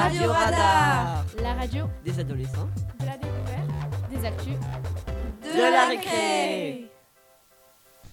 [0.00, 2.68] Radio Radar La radio Des adolescents
[3.00, 4.54] de la découverte, des actus,
[5.42, 6.86] De la récré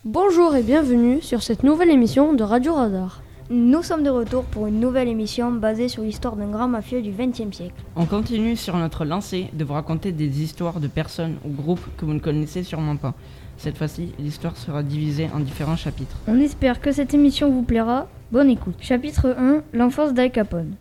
[0.03, 3.21] Bonjour et bienvenue sur cette nouvelle émission de Radio Radar.
[3.49, 7.11] Nous sommes de retour pour une nouvelle émission basée sur l'histoire d'un grand mafieux du
[7.11, 7.81] XXe siècle.
[7.95, 12.03] On continue sur notre lancée de vous raconter des histoires de personnes ou groupes que
[12.03, 13.13] vous ne connaissez sûrement pas.
[13.55, 16.17] Cette fois-ci, l'histoire sera divisée en différents chapitres.
[16.27, 18.07] On espère que cette émission vous plaira.
[18.33, 18.75] Bonne écoute.
[18.81, 20.75] Chapitre 1 L'enfance d'Al Capone.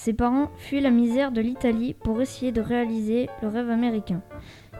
[0.00, 4.22] Ses parents fuient la misère de l'Italie pour essayer de réaliser le rêve américain.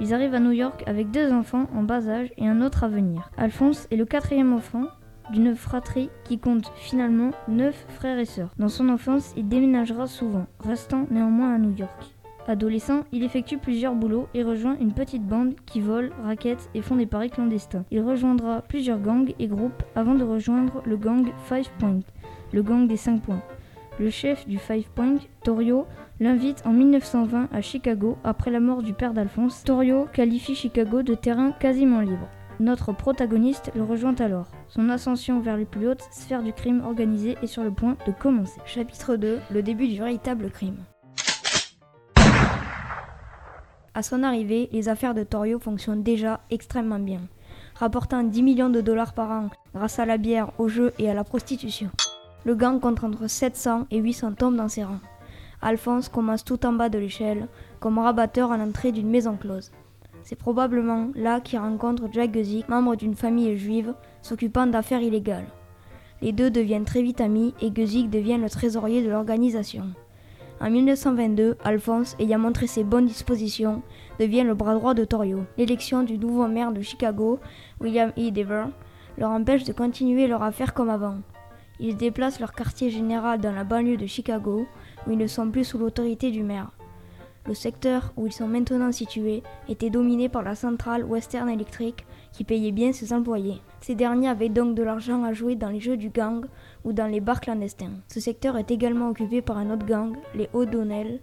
[0.01, 2.89] Ils arrivent à New York avec deux enfants en bas âge et un autre à
[2.89, 3.29] venir.
[3.37, 4.85] Alphonse est le quatrième enfant
[5.33, 8.55] d'une fratrie qui compte finalement neuf frères et sœurs.
[8.61, 12.15] Dans son enfance, il déménagera souvent, restant néanmoins à New York.
[12.47, 16.95] Adolescent, il effectue plusieurs boulots et rejoint une petite bande qui vole, raquette et font
[16.95, 17.85] des paris clandestins.
[17.91, 22.03] Il rejoindra plusieurs gangs et groupes avant de rejoindre le gang Five Point,
[22.53, 23.43] le gang des 5 points.
[24.01, 25.85] Le chef du Five Point, Torio,
[26.21, 29.65] l'invite en 1920 à Chicago après la mort du père d'Alphonse.
[29.65, 32.29] Torio qualifie Chicago de terrain quasiment libre.
[32.61, 34.47] Notre protagoniste le rejoint alors.
[34.69, 38.13] Son ascension vers les plus hautes sphères du crime organisé est sur le point de
[38.13, 38.61] commencer.
[38.67, 40.77] Chapitre 2 Le début du véritable crime.
[43.95, 47.23] À son arrivée, les affaires de Torio fonctionnent déjà extrêmement bien,
[47.75, 51.15] rapportant 10 millions de dollars par an grâce à la bière, au jeu et à
[51.15, 51.91] la prostitution.
[52.49, 55.03] Le gang compte entre 700 et 800 tombes dans ses rangs.
[55.61, 57.47] Alphonse commence tout en bas de l'échelle,
[57.79, 59.71] comme rabatteur à l'entrée d'une maison close.
[60.23, 63.93] C'est probablement là qu'il rencontre Jack Guzik, membre d'une famille juive
[64.23, 65.45] s'occupant d'affaires illégales.
[66.23, 69.85] Les deux deviennent très vite amis et Guzik devient le trésorier de l'organisation.
[70.59, 73.83] En 1922, Alphonse, ayant montré ses bonnes dispositions,
[74.19, 75.45] devient le bras droit de Torio.
[75.59, 77.41] L'élection du nouveau maire de Chicago,
[77.83, 78.31] William E.
[78.31, 78.65] Dever,
[79.19, 81.19] leur empêche de continuer leur affaire comme avant.
[81.81, 84.67] Ils déplacent leur quartier général dans la banlieue de Chicago,
[85.07, 86.73] où ils ne sont plus sous l'autorité du maire.
[87.47, 92.45] Le secteur où ils sont maintenant situés était dominé par la centrale Western Electric qui
[92.45, 93.63] payait bien ses employés.
[93.81, 96.45] Ces derniers avaient donc de l'argent à jouer dans les jeux du gang
[96.85, 98.03] ou dans les bars clandestins.
[98.09, 101.21] Ce secteur est également occupé par un autre gang, les O'Donnell.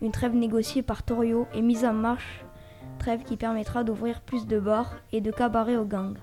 [0.00, 2.44] Une trêve négociée par Torio est mise en marche,
[3.00, 6.14] trêve qui permettra d'ouvrir plus de bars et de cabarets au gang.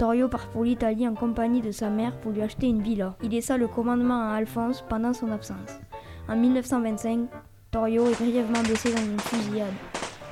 [0.00, 3.16] Torio part pour l'Italie en compagnie de sa mère pour lui acheter une villa.
[3.22, 5.78] Il laissa le commandement à Alphonse pendant son absence.
[6.26, 7.28] En 1925,
[7.70, 9.74] Torio est grièvement blessé dans une fusillade.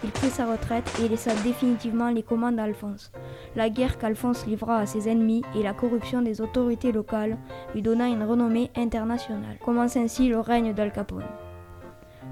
[0.03, 3.13] Il prit sa retraite et laissa définitivement les commandes à Alphonse.
[3.57, 7.37] La guerre qu'Alphonse livra à ses ennemis et la corruption des autorités locales
[7.75, 9.59] lui donna une renommée internationale.
[9.63, 11.29] Commence ainsi le règne d'Al Capone.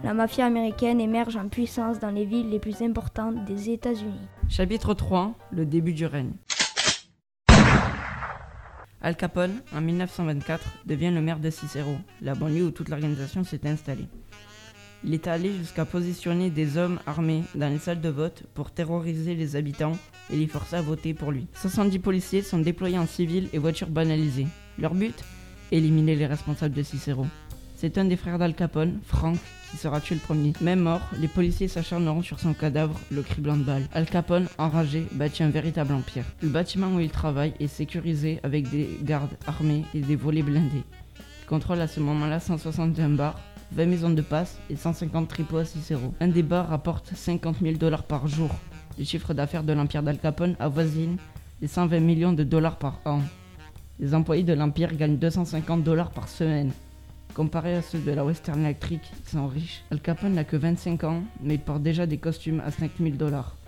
[0.03, 4.27] La mafia américaine émerge en puissance dans les villes les plus importantes des États-Unis.
[4.49, 6.33] Chapitre 3 Le début du règne.
[9.03, 13.67] Al Capone, en 1924, devient le maire de Cicero, la banlieue où toute l'organisation s'est
[13.67, 14.09] installée.
[15.05, 19.35] Il est allé jusqu'à positionner des hommes armés dans les salles de vote pour terroriser
[19.35, 19.97] les habitants
[20.33, 21.47] et les forcer à voter pour lui.
[21.55, 24.49] 70 policiers sont déployés en civil et voitures banalisées.
[24.79, 25.23] Leur but?
[25.71, 27.27] Éliminer les responsables de Cicero.
[27.79, 29.37] C'est un des frères d'Al Capone, Frank,
[29.71, 30.55] qui sera tué le premier.
[30.63, 33.87] Même mort, les policiers s'acharneront sur son cadavre, le criblant de balles.
[33.93, 36.25] Al Capone, enragé, bâtit un véritable empire.
[36.41, 40.85] Le bâtiment où il travaille est sécurisé avec des gardes armés et des volets blindés.
[41.43, 43.39] Il contrôle à ce moment-là 161 bars,
[43.73, 46.15] 20 maisons de passe et 150 tripots à Cicero.
[46.21, 48.55] Un des bars rapporte 50 000 dollars par jour.
[48.99, 51.19] Le chiffre d'affaires de l'empire d'Al Capone avoisine
[51.61, 53.21] les 120 millions de dollars par an.
[54.01, 56.73] Les employés de l'empire gagnent 250 dollars par semaine.
[57.37, 61.05] Comparé à ceux de la Western Electric, qui sont riches, Al Capone n'a que 25
[61.05, 63.59] ans, mais il porte déjà des costumes à 5000 dollars.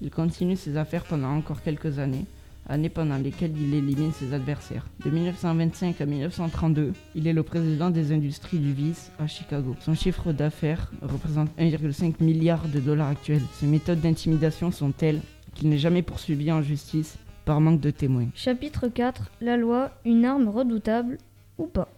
[0.00, 2.24] Il continue ses affaires pendant encore quelques années,
[2.70, 4.86] années pendant lesquelles il élimine ses adversaires.
[5.04, 9.76] De 1925 à 1932, il est le président des industries du vice à Chicago.
[9.80, 13.42] Son chiffre d'affaires représente 1,5 milliard de dollars actuels.
[13.52, 15.20] Ses méthodes d'intimidation sont telles
[15.54, 18.28] qu'il n'est jamais poursuivi en justice par manque de témoins.
[18.34, 21.18] Chapitre 4 La loi, une arme redoutable
[21.58, 21.90] ou pas?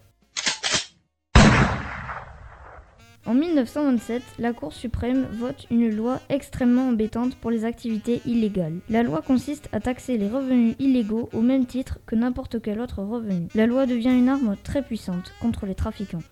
[3.30, 8.80] En 1927, la Cour suprême vote une loi extrêmement embêtante pour les activités illégales.
[8.88, 13.04] La loi consiste à taxer les revenus illégaux au même titre que n'importe quel autre
[13.04, 13.46] revenu.
[13.54, 16.24] La loi devient une arme très puissante contre les trafiquants.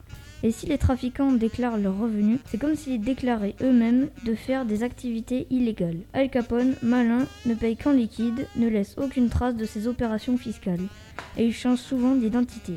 [0.43, 4.83] Et si les trafiquants déclarent leurs revenus, c'est comme s'ils déclaraient eux-mêmes de faire des
[4.83, 6.01] activités illégales.
[6.15, 10.89] Al Capone, malin, ne paye qu'en liquide, ne laisse aucune trace de ses opérations fiscales,
[11.37, 12.73] et il change souvent d'identité.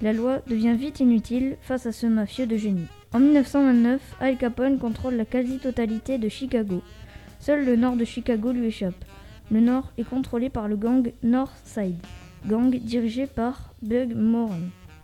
[0.00, 2.88] La loi devient vite inutile face à ce mafieux de génie.
[3.14, 6.82] En 1929, Al Capone contrôle la quasi-totalité de Chicago.
[7.38, 9.04] Seul le nord de Chicago lui échappe.
[9.52, 12.04] Le nord est contrôlé par le gang Northside,
[12.44, 14.58] gang dirigé par Bug Moran.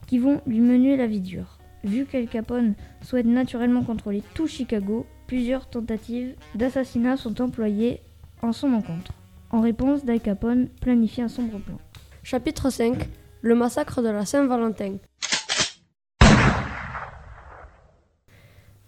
[0.09, 1.61] qui vont lui mener la vie dure.
[1.85, 8.01] Vu qu'Al Capone souhaite naturellement contrôler tout Chicago, plusieurs tentatives d'assassinat sont employées
[8.43, 9.12] en son encontre.
[9.51, 11.79] En réponse, Al Capone planifie un sombre plan.
[12.25, 13.09] Chapitre 5
[13.43, 14.97] Le massacre de la Saint-Valentin.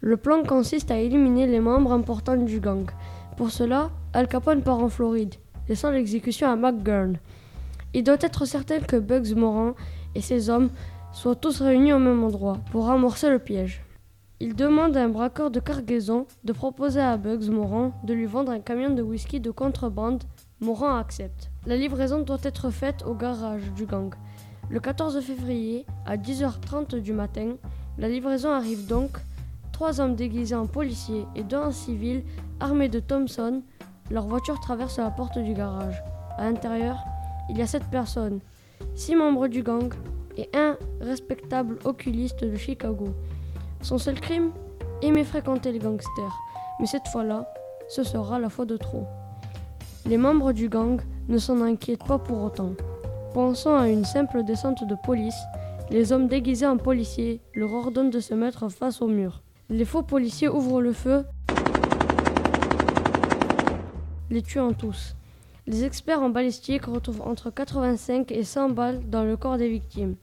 [0.04, 2.90] Le plan consiste à éliminer les membres importants du gang.
[3.36, 5.36] Pour cela, Al Capone part en Floride,
[5.68, 7.18] laissant l'exécution à McGurn.
[7.94, 9.74] Il doit être certain que Bugs Moran
[10.16, 10.70] et ses hommes
[11.12, 13.84] soient tous réunis au même endroit pour amorcer le piège.
[14.40, 18.50] Il demande à un braqueur de cargaison de proposer à Bugs Moran de lui vendre
[18.50, 20.24] un camion de whisky de contrebande.
[20.58, 21.52] Moran accepte.
[21.64, 24.12] La livraison doit être faite au garage du gang.
[24.68, 27.54] Le 14 février, à 10h30 du matin,
[27.98, 29.10] la livraison arrive donc.
[29.72, 32.22] Trois hommes déguisés en policiers et deux en civil,
[32.60, 33.62] armés de Thompson,
[34.10, 36.02] leur voiture traverse la porte du garage.
[36.38, 36.98] À l'intérieur,
[37.50, 38.40] il y a sept personnes,
[38.94, 39.92] six membres du gang
[40.36, 43.08] et un respectable oculiste de Chicago.
[43.80, 44.52] Son seul crime
[45.02, 46.38] Aimer fréquenter les gangsters.
[46.78, 47.52] Mais cette fois-là,
[47.88, 49.04] ce sera la fois de trop.
[50.06, 52.74] Les membres du gang ne s'en inquiètent pas pour autant.
[53.34, 55.40] Pensant à une simple descente de police,
[55.90, 59.42] les hommes déguisés en policiers leur ordonnent de se mettre face au mur.
[59.72, 61.24] Les faux policiers ouvrent le feu,
[64.28, 65.16] les tuant tous.
[65.66, 70.16] Les experts en balistique retrouvent entre 85 et 100 balles dans le corps des victimes.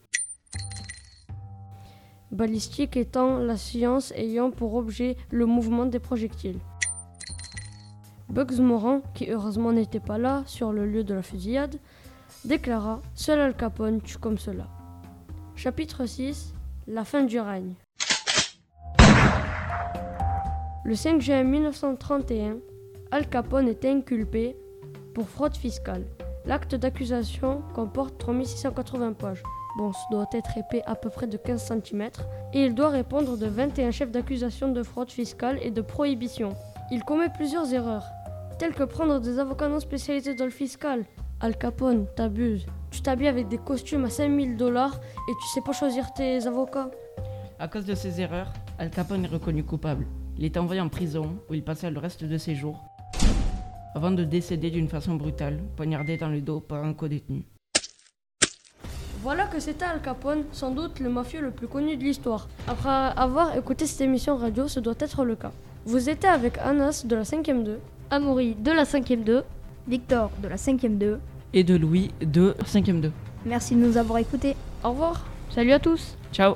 [2.32, 6.60] Balistique étant la science ayant pour objet le mouvement des projectiles.
[8.30, 11.80] Bugs Moran, qui heureusement n'était pas là sur le lieu de la fusillade,
[12.46, 14.68] déclara Seul Al Capone tue comme cela.
[15.56, 16.54] Chapitre 6
[16.86, 17.74] La fin du règne.
[20.90, 22.58] Le 5 juin 1931,
[23.12, 24.56] Al Capone est inculpé
[25.14, 26.04] pour fraude fiscale.
[26.48, 29.44] L'acte d'accusation comporte 3680 pages.
[29.78, 32.10] Bon, ce doit être épais à peu près de 15 cm.
[32.56, 36.56] Et il doit répondre de 21 chefs d'accusation de fraude fiscale et de prohibition.
[36.90, 38.06] Il commet plusieurs erreurs,
[38.58, 41.06] telles que prendre des avocats non spécialisés dans le fiscal.
[41.40, 42.66] Al Capone, t'abuses.
[42.90, 46.90] Tu t'habilles avec des costumes à 5000 dollars et tu sais pas choisir tes avocats.
[47.60, 50.08] À cause de ses erreurs, Al Capone est reconnu coupable.
[50.40, 52.82] Il est envoyé en prison où il passa le reste de ses jours
[53.94, 57.44] avant de décéder d'une façon brutale, poignardé dans le dos par un co-détenu.
[59.22, 62.48] Voilà que c'était Al Capone, sans doute le mafieux le plus connu de l'histoire.
[62.70, 65.52] Après avoir écouté cette émission radio, ce doit être le cas.
[65.86, 69.44] Vous étiez avec Anas de la 5ème 2, Amaury de la 5ème 2,
[69.90, 71.20] Victor de la 5ème 2.
[71.52, 73.12] Et de Louis de 5ème 2.
[73.46, 74.56] Merci de nous avoir écoutés.
[74.86, 76.56] au revoir Salut à tous Ciao